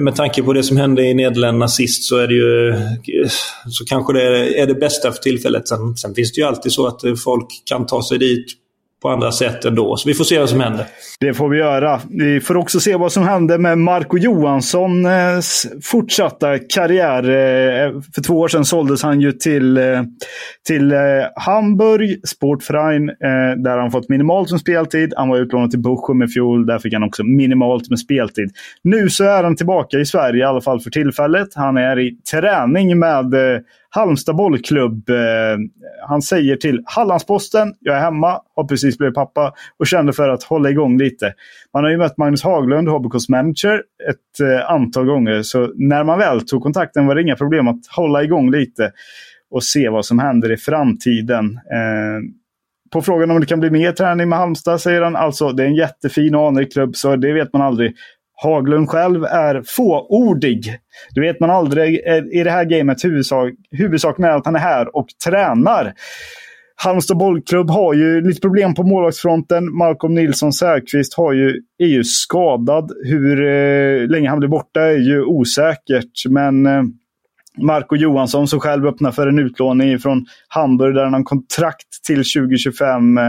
med 0.00 0.16
tanke 0.16 0.42
på 0.42 0.52
det 0.52 0.62
som 0.62 0.76
hände 0.76 1.02
i 1.02 1.14
Nederländerna 1.14 1.68
sist 1.68 2.04
så 2.04 2.16
är 2.16 2.26
det 2.26 2.34
ju 2.34 2.74
så 3.70 3.84
kanske 3.84 4.12
det 4.12 4.58
är 4.60 4.66
det 4.66 4.74
bästa 4.74 5.12
för 5.12 5.18
tillfället. 5.18 5.68
Sen, 5.68 5.96
sen 5.96 6.14
finns 6.14 6.32
det 6.32 6.40
ju 6.40 6.46
alltid 6.46 6.72
så 6.72 6.86
att 6.86 7.00
folk 7.24 7.46
kan 7.64 7.86
ta 7.86 8.02
sig 8.02 8.18
dit 8.18 8.46
på 9.02 9.08
andra 9.08 9.32
sätt 9.32 9.64
ändå. 9.64 9.96
Så 9.96 10.08
vi 10.08 10.14
får 10.14 10.24
se 10.24 10.38
vad 10.38 10.48
som 10.50 10.60
händer. 10.60 10.86
Det 11.20 11.34
får 11.34 11.48
vi 11.48 11.58
göra. 11.58 12.00
Vi 12.10 12.40
får 12.40 12.56
också 12.56 12.80
se 12.80 12.96
vad 12.96 13.12
som 13.12 13.22
händer 13.22 13.58
med 13.58 13.78
Marco 13.78 14.18
Johanssons 14.18 15.64
eh, 15.64 15.80
fortsatta 15.82 16.58
karriär. 16.58 17.22
Eh, 17.22 18.00
för 18.14 18.22
två 18.22 18.40
år 18.40 18.48
sedan 18.48 18.64
såldes 18.64 19.02
han 19.02 19.20
ju 19.20 19.32
till, 19.32 19.76
eh, 19.76 20.02
till 20.66 20.94
Hamburg 21.36 22.28
Sportfrein, 22.28 23.06
där 23.56 23.78
han 23.78 23.90
fått 23.90 24.08
minimalt 24.08 24.50
med 24.50 24.60
speltid. 24.60 25.14
Han 25.16 25.28
var 25.28 25.38
utlånad 25.38 25.70
till 25.70 25.80
Bochum 25.80 26.22
i 26.22 26.28
fjol. 26.28 26.66
Där 26.66 26.78
fick 26.78 26.92
han 26.92 27.02
också 27.02 27.24
minimalt 27.24 27.90
med 27.90 27.98
speltid. 27.98 28.50
Nu 28.82 29.10
så 29.10 29.24
är 29.24 29.44
han 29.44 29.56
tillbaka 29.56 29.98
i 29.98 30.06
Sverige 30.06 30.40
i 30.40 30.46
alla 30.46 30.60
fall 30.60 30.80
för 30.80 30.90
tillfället. 30.90 31.48
Han 31.54 31.76
är 31.76 31.98
i 31.98 32.16
träning 32.30 32.98
med 32.98 33.34
Halmstad 33.94 34.36
bollklubb. 34.36 35.10
Eh, 35.10 35.16
han 36.08 36.22
säger 36.22 36.56
till 36.56 36.82
Hallandsposten, 36.84 37.74
jag 37.80 37.96
är 37.96 38.00
hemma, 38.00 38.40
har 38.56 38.64
precis 38.64 38.98
blivit 38.98 39.14
pappa 39.14 39.54
och 39.78 39.86
kände 39.86 40.12
för 40.12 40.28
att 40.28 40.42
hålla 40.42 40.70
igång 40.70 40.98
lite. 40.98 41.34
Man 41.74 41.84
har 41.84 41.90
ju 41.90 41.96
mött 41.96 42.16
Magnus 42.16 42.42
Haglund, 42.42 42.88
HBKs 42.88 43.28
manager, 43.28 43.82
ett 44.10 44.40
eh, 44.40 44.70
antal 44.70 45.04
gånger. 45.04 45.42
Så 45.42 45.72
när 45.74 46.04
man 46.04 46.18
väl 46.18 46.46
tog 46.46 46.62
kontakten 46.62 47.06
var 47.06 47.14
det 47.14 47.22
inga 47.22 47.36
problem 47.36 47.68
att 47.68 47.86
hålla 47.96 48.22
igång 48.22 48.50
lite 48.50 48.92
och 49.50 49.64
se 49.64 49.88
vad 49.88 50.04
som 50.04 50.18
händer 50.18 50.52
i 50.52 50.56
framtiden. 50.56 51.44
Eh, 51.54 52.32
på 52.92 53.02
frågan 53.02 53.30
om 53.30 53.40
det 53.40 53.46
kan 53.46 53.60
bli 53.60 53.70
mer 53.70 53.92
träning 53.92 54.28
med 54.28 54.38
Halmstad 54.38 54.80
säger 54.80 55.02
han 55.02 55.16
alltså 55.16 55.52
det 55.52 55.62
är 55.62 55.66
en 55.66 55.74
jättefin 55.74 56.34
och 56.34 56.48
anrik 56.48 56.72
klubb 56.72 56.96
så 56.96 57.16
det 57.16 57.32
vet 57.32 57.52
man 57.52 57.62
aldrig. 57.62 57.94
Haglund 58.42 58.88
själv 58.88 59.24
är 59.24 59.62
fåordig. 59.66 60.78
Det 61.14 61.20
vet 61.20 61.40
man 61.40 61.50
aldrig 61.50 62.00
eh, 62.06 62.40
i 62.40 62.44
det 62.44 62.50
här 62.50 62.64
gamet. 62.64 63.04
Huvudsak, 63.04 63.52
huvudsaken 63.70 64.24
är 64.24 64.30
att 64.30 64.46
han 64.46 64.56
är 64.56 64.60
här 64.60 64.96
och 64.96 65.06
tränar. 65.24 65.92
Halmstad 66.76 67.16
bollklubb 67.16 67.70
har 67.70 67.94
ju 67.94 68.20
lite 68.20 68.40
problem 68.40 68.74
på 68.74 68.82
målvaktsfronten. 68.82 69.76
Malcolm 69.76 70.14
Nilsson 70.14 70.52
Säfqvist 70.52 71.14
har 71.14 71.32
ju, 71.32 71.62
är 71.78 71.86
ju 71.86 72.04
skadad. 72.04 72.92
Hur 73.04 73.44
eh, 73.44 74.08
länge 74.08 74.28
han 74.28 74.38
blir 74.38 74.48
borta 74.48 74.80
är 74.80 74.98
ju 74.98 75.24
osäkert. 75.24 76.26
Men 76.28 76.66
eh, 76.66 76.82
Marco 77.58 77.96
Johansson 77.96 78.48
som 78.48 78.60
själv 78.60 78.86
öppnar 78.86 79.10
för 79.10 79.26
en 79.26 79.38
utlåning 79.38 79.98
från 79.98 80.26
Hamburg 80.48 80.94
där 80.94 81.04
han 81.04 81.14
har 81.14 81.22
kontrakt 81.22 82.04
till 82.06 82.16
2025. 82.16 83.18
Eh, 83.18 83.24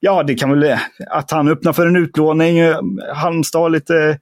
Ja, 0.00 0.22
det 0.22 0.34
kan 0.34 0.60
väl 0.60 0.76
att 1.10 1.30
han 1.30 1.48
öppnar 1.48 1.72
för 1.72 1.86
en 1.86 1.96
utlåning. 1.96 2.58
Eh, 2.58 2.76
Halmstad 3.14 3.62
har 3.62 3.70
lite 3.70 4.18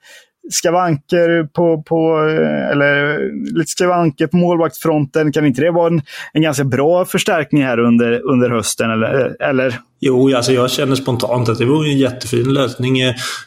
skavanker 0.50 1.44
på, 1.44 1.82
på, 1.82 2.28
eh, 2.28 2.70
eller 2.70 3.10
eh, 3.10 3.56
lite 3.58 3.70
skavanker 3.70 4.26
på 4.26 4.36
målvaktsfronten. 4.36 5.32
Kan 5.32 5.46
inte 5.46 5.62
det 5.62 5.70
vara 5.70 5.86
en, 5.86 6.02
en 6.32 6.42
ganska 6.42 6.64
bra 6.64 7.04
förstärkning 7.04 7.62
här 7.62 7.78
under, 7.78 8.30
under 8.30 8.50
hösten? 8.50 8.90
Eller, 8.90 9.42
eller? 9.42 9.78
Jo, 10.00 10.36
alltså 10.36 10.52
jag 10.52 10.70
känner 10.70 10.94
spontant 10.94 11.48
att 11.48 11.58
det 11.58 11.64
vore 11.64 11.88
en 11.88 11.98
jättefin 11.98 12.52
lösning. 12.52 12.94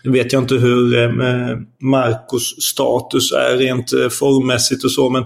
Nu 0.03 0.11
vet 0.11 0.33
jag 0.33 0.43
inte 0.43 0.55
hur 0.55 1.15
Marcos 1.83 2.61
status 2.61 3.31
är 3.31 3.57
rent 3.57 3.89
formmässigt 4.19 4.83
och 4.83 4.91
så, 4.91 5.09
men 5.09 5.25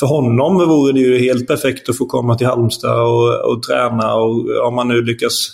för 0.00 0.06
honom 0.06 0.54
vore 0.54 0.92
det 0.92 1.00
ju 1.00 1.18
helt 1.18 1.46
perfekt 1.46 1.88
att 1.88 1.98
få 1.98 2.06
komma 2.06 2.34
till 2.34 2.46
Halmstad 2.46 3.00
och, 3.00 3.52
och 3.52 3.62
träna. 3.62 4.14
Och 4.14 4.66
om 4.66 4.74
man 4.74 4.88
nu 4.88 5.02
lyckas 5.02 5.48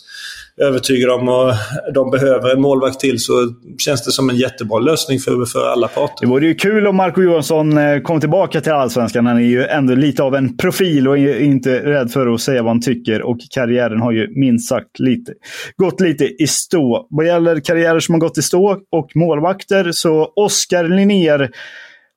övertygad 0.60 1.10
om 1.10 1.28
och 1.28 1.52
de 1.94 2.10
behöver 2.10 2.54
en 2.54 2.60
målvakt 2.60 3.00
till 3.00 3.18
så 3.18 3.32
känns 3.78 4.04
det 4.04 4.12
som 4.12 4.30
en 4.30 4.36
jättebra 4.36 4.78
lösning 4.78 5.18
för, 5.18 5.44
för 5.44 5.68
alla 5.72 5.88
parter. 5.88 6.14
Det 6.20 6.26
vore 6.26 6.46
ju 6.46 6.54
kul 6.54 6.86
om 6.86 6.96
Marco 6.96 7.22
Johansson 7.22 7.78
eh, 7.78 8.00
kom 8.00 8.20
tillbaka 8.20 8.60
till 8.60 8.72
Allsvenskan. 8.72 9.26
Han 9.26 9.36
är 9.36 9.40
ju 9.40 9.64
ändå 9.64 9.94
lite 9.94 10.22
av 10.22 10.34
en 10.34 10.56
profil 10.56 11.08
och 11.08 11.18
är 11.18 11.40
inte 11.40 11.78
rädd 11.78 12.10
för 12.10 12.34
att 12.34 12.40
säga 12.40 12.62
vad 12.62 12.70
han 12.70 12.80
tycker. 12.80 13.22
Och 13.22 13.38
karriären 13.50 14.00
har 14.00 14.12
ju 14.12 14.28
minst 14.40 14.68
sagt 14.68 14.98
lite, 14.98 15.32
gått 15.76 16.00
lite 16.00 16.24
i 16.42 16.46
stå. 16.46 17.06
Vad 17.10 17.26
gäller 17.26 17.60
karriärer 17.60 18.00
som 18.00 18.14
har 18.14 18.20
gått 18.20 18.38
i 18.38 18.42
stå 18.42 18.80
och 18.92 19.10
målvakter 19.14 19.92
så 19.92 20.32
Oskar 20.36 20.84
Linnér 20.84 21.50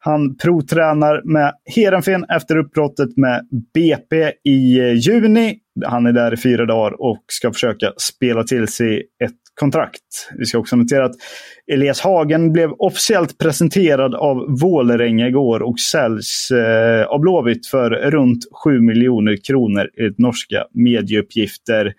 han 0.03 0.38
provtränar 0.38 1.21
med 1.24 1.53
Heerenveen 1.75 2.25
efter 2.29 2.57
uppbrottet 2.57 3.17
med 3.17 3.48
BP 3.74 4.31
i 4.43 4.79
eh, 4.79 4.93
juni. 4.93 5.57
Han 5.86 6.06
är 6.06 6.12
där 6.12 6.34
i 6.34 6.38
fyra 6.38 6.66
dagar 6.66 7.01
och 7.01 7.24
ska 7.28 7.54
försöka 7.54 7.94
spela 7.98 8.44
till 8.44 8.68
sig 8.68 8.98
ett 9.24 9.32
kontrakt. 9.60 10.30
Vi 10.38 10.46
ska 10.46 10.58
också 10.58 10.75
notera 10.75 11.06
att 11.06 11.16
Elias 11.72 12.01
Hagen 12.01 12.54
blev 12.54 12.72
officiellt 12.72 13.38
presenterad 13.38 14.16
av 14.16 14.60
Vålerenga 14.62 15.28
igår 15.28 15.62
och 15.62 15.80
säljs 15.80 16.51
eh, 16.51 17.06
av 17.06 17.20
Blåvitt 17.20 17.68
för 17.68 17.90
runt 17.90 18.44
7 18.63 18.82
miljoner 18.82 19.38
kronor 19.48 19.90
enligt 19.98 20.20
norska 20.20 20.66
medieuppgifter 20.74 21.94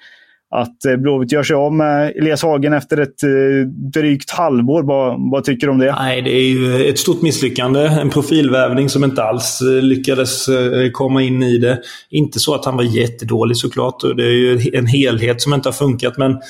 att 0.52 0.85
eh, 0.85 0.97
Blåvitt 0.97 1.32
gör 1.32 1.42
sig 1.42 1.56
av 1.56 1.73
med 1.73 2.12
Elias 2.16 2.42
Hagen 2.42 2.73
efter 2.73 3.00
ett 3.00 3.23
eh, 3.23 3.68
drygt 3.92 4.30
halvår. 4.30 4.82
Vad, 4.82 5.30
vad 5.30 5.44
tycker 5.44 5.66
du 5.66 5.73
om 5.73 5.78
det? 5.78 5.94
Nej, 5.94 6.23
det 6.23 6.30
är 6.30 6.49
ju 6.49 6.88
ett 6.88 6.99
stort 6.99 7.23
misslyckande. 7.23 7.80
En 7.80 8.11
profilvävning 8.11 8.88
som 8.88 9.04
inte 9.04 9.23
alls 9.23 9.61
eh, 9.61 9.82
lyckades 9.82 10.49
komma 10.92 11.23
in 11.23 11.42
i 11.42 11.59
det. 11.59 11.80
Inte 12.11 12.38
så 12.38 12.54
att 12.54 12.64
han 12.64 12.76
var 12.76 12.85
jättedålig 12.85 13.56
såklart. 13.56 14.00
Det 14.16 14.25
är 14.25 14.30
ju 14.30 14.71
en 14.75 14.87
helhet 14.87 15.42
som 15.42 15.54
inte 15.54 15.68
har 15.68 15.75
funkat. 15.75 16.16
Men, 16.16 16.40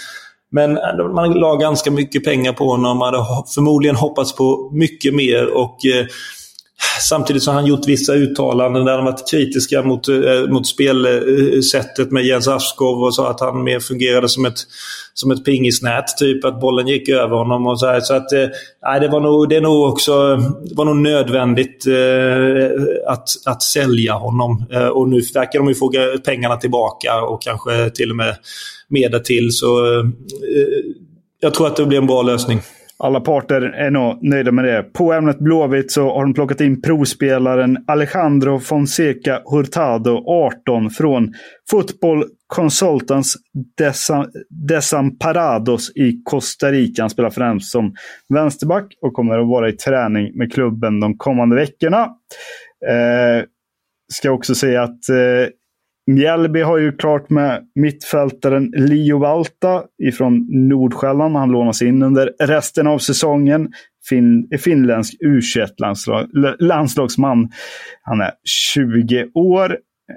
men 0.52 0.74
man 1.14 1.32
la 1.32 1.56
ganska 1.56 1.90
mycket 1.90 2.24
pengar 2.24 2.52
på 2.52 2.64
honom. 2.64 2.98
Man 2.98 3.14
hade 3.14 3.26
förmodligen 3.54 3.96
hoppats 3.96 4.36
på 4.36 4.70
mycket 4.72 5.14
mer. 5.14 5.56
och 5.56 5.78
Samtidigt 7.00 7.42
så 7.42 7.50
har 7.50 7.54
han 7.54 7.66
gjort 7.66 7.88
vissa 7.88 8.14
uttalanden 8.14 8.84
där 8.84 8.96
han 8.96 9.04
varit 9.04 9.30
kritiska 9.30 9.82
mot, 9.82 10.08
eh, 10.08 10.48
mot 10.48 10.66
spelsättet 10.66 12.10
med 12.10 12.24
Jens 12.24 12.48
Askov 12.48 13.02
och 13.02 13.14
sa 13.14 13.30
att 13.30 13.40
han 13.40 13.64
mer 13.64 13.80
fungerade 13.80 14.28
som 14.28 14.44
ett, 14.44 14.58
som 15.14 15.30
ett 15.30 15.44
pingisnät. 15.44 16.04
Typ 16.18 16.44
att 16.44 16.60
bollen 16.60 16.88
gick 16.88 17.08
över 17.08 17.36
honom 17.36 17.66
och 17.66 17.80
så 17.80 17.86
här. 17.86 18.00
Så 18.00 18.14
att, 18.14 18.32
eh, 18.32 19.00
det, 19.00 19.08
var 19.08 19.20
nog, 19.20 19.48
det 19.48 19.56
är 19.56 19.60
nog 19.60 19.88
också 19.88 20.36
det 20.64 20.74
var 20.74 20.84
nog 20.84 20.96
nödvändigt 20.96 21.86
eh, 21.86 23.12
att, 23.12 23.28
att 23.46 23.62
sälja 23.62 24.12
honom. 24.12 24.64
Eh, 24.72 24.86
och 24.86 25.08
nu 25.08 25.20
verkar 25.34 25.58
de 25.58 25.68
ju 25.68 25.74
få 25.74 25.92
pengarna 26.24 26.56
tillbaka 26.56 27.22
och 27.22 27.42
kanske 27.42 27.90
till 27.90 28.10
och 28.10 28.16
med 28.16 28.36
mer 28.88 29.18
till. 29.18 29.52
Så 29.52 29.84
eh, 29.84 30.00
eh, 30.00 30.84
jag 31.40 31.54
tror 31.54 31.66
att 31.66 31.76
det 31.76 31.86
blir 31.86 31.98
en 31.98 32.06
bra 32.06 32.22
lösning. 32.22 32.60
Alla 33.02 33.20
parter 33.20 33.62
är 33.62 33.90
nog 33.90 34.18
nöjda 34.24 34.52
med 34.52 34.64
det. 34.64 34.82
På 34.82 35.12
ämnet 35.12 35.38
Blåvitt 35.38 35.92
så 35.92 36.14
har 36.14 36.22
de 36.22 36.34
plockat 36.34 36.60
in 36.60 36.82
provspelaren 36.82 37.84
Alejandro 37.86 38.58
Fonseca 38.58 39.42
Hurtado, 39.44 40.24
18, 40.26 40.90
från 40.90 41.32
Football 41.70 42.24
Consultants 42.46 43.34
Desamparados 44.68 45.92
i 45.96 46.22
Costa 46.24 46.72
Rica. 46.72 47.02
Han 47.02 47.10
spelar 47.10 47.30
främst 47.30 47.70
som 47.70 47.94
vänsterback 48.28 48.98
och 49.00 49.12
kommer 49.12 49.38
att 49.38 49.48
vara 49.48 49.68
i 49.68 49.72
träning 49.72 50.38
med 50.38 50.52
klubben 50.52 51.00
de 51.00 51.18
kommande 51.18 51.56
veckorna. 51.56 52.02
Eh, 52.88 53.44
ska 54.12 54.30
också 54.30 54.54
säga 54.54 54.82
att 54.82 55.08
eh, 55.08 55.48
Mjällby 56.06 56.60
har 56.60 56.78
ju 56.78 56.92
klart 56.92 57.30
med 57.30 57.66
mittfältaren 57.74 58.72
Leo 58.76 59.18
Valta 59.18 59.82
ifrån 60.02 60.46
Nordsjälland. 60.68 61.36
Han 61.36 61.50
lånas 61.50 61.82
in 61.82 62.02
under 62.02 62.32
resten 62.40 62.86
av 62.86 62.98
säsongen. 62.98 63.72
Fin, 64.08 64.48
finländsk 64.60 65.14
u 65.20 65.40
landslag, 65.78 66.28
landslagsman. 66.58 67.50
Han 68.02 68.20
är 68.20 68.30
20 68.74 69.26
år. 69.34 69.70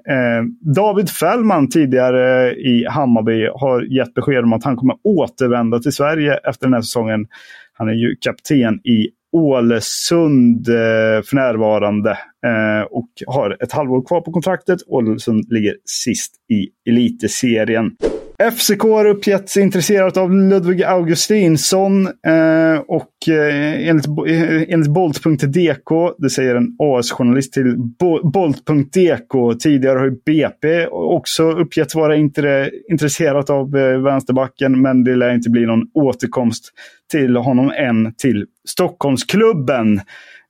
Eh, 0.09 0.73
David 0.75 1.09
Fällman 1.09 1.69
tidigare 1.69 2.53
i 2.53 2.85
Hammarby 2.89 3.47
har 3.55 3.81
gett 3.81 4.13
besked 4.13 4.43
om 4.43 4.53
att 4.53 4.63
han 4.63 4.75
kommer 4.75 4.95
återvända 5.03 5.79
till 5.79 5.91
Sverige 5.91 6.33
efter 6.33 6.65
den 6.65 6.73
här 6.73 6.81
säsongen. 6.81 7.27
Han 7.73 7.89
är 7.89 7.93
ju 7.93 8.15
kapten 8.15 8.79
i 8.83 9.09
Ålesund 9.35 10.69
eh, 10.69 11.21
för 11.25 11.35
närvarande 11.35 12.17
Eh, 12.45 12.83
och 12.91 13.09
har 13.27 13.57
ett 13.63 13.71
halvår 13.71 14.05
kvar 14.05 14.21
på 14.21 14.31
kontraktet. 14.31 14.79
Ålesund 14.87 15.45
ligger 15.49 15.75
sist 15.85 16.31
i 16.49 16.89
elitserien. 16.89 17.91
FCK 18.39 18.83
har 18.83 19.05
uppgetts 19.05 19.57
intresserat 19.57 20.17
av 20.17 20.31
Ludvig 20.35 20.83
Augustinsson 20.83 22.07
eh, 22.07 22.79
och 22.87 23.29
eh, 23.29 23.89
enligt, 23.89 24.07
eh, 24.07 24.73
enligt 24.73 24.87
Bolt.dk, 24.89 26.15
det 26.17 26.29
säger 26.29 26.55
en 26.55 26.75
AS-journalist 26.79 27.53
till 27.53 27.75
Bo 27.77 28.29
Bolt.dk, 28.31 29.59
tidigare 29.59 29.99
har 29.99 30.09
BP 30.25 30.87
också 30.87 31.51
uppgetts 31.51 31.95
vara 31.95 32.15
intre, 32.15 32.71
intresserat 32.91 33.49
av 33.49 33.77
eh, 33.77 34.01
vänsterbacken, 34.01 34.81
men 34.81 35.03
det 35.03 35.15
lär 35.15 35.33
inte 35.33 35.49
bli 35.49 35.65
någon 35.65 35.87
återkomst 35.93 36.71
till 37.11 37.35
honom 37.35 37.71
än 37.77 38.13
till 38.17 38.45
Stockholmsklubben. 38.67 40.01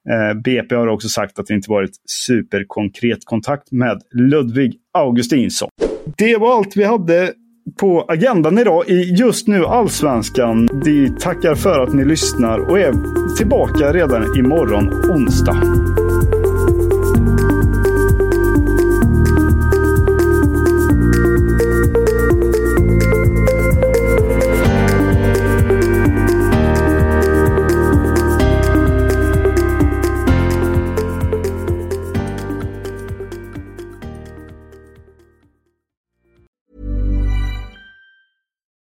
Eh, 0.09 0.41
BP 0.41 0.75
har 0.75 0.87
också 0.87 1.09
sagt 1.09 1.39
att 1.39 1.47
det 1.47 1.53
inte 1.53 1.71
varit 1.71 1.91
superkonkret 2.27 3.25
kontakt 3.25 3.71
med 3.71 4.01
Ludvig 4.13 4.75
Augustinsson. 4.93 5.69
Det 6.17 6.37
var 6.37 6.57
allt 6.57 6.77
vi 6.77 6.83
hade 6.83 7.33
på 7.79 8.05
agendan 8.07 8.57
idag 8.57 8.89
i 8.89 9.15
just 9.15 9.47
nu 9.47 9.65
Allsvenskan. 9.65 10.69
Vi 10.85 11.09
tackar 11.19 11.55
för 11.55 11.79
att 11.79 11.93
ni 11.93 12.05
lyssnar 12.05 12.59
och 12.59 12.79
är 12.79 12.93
tillbaka 13.37 13.93
redan 13.93 14.37
imorgon 14.37 14.87
onsdag. 15.11 15.61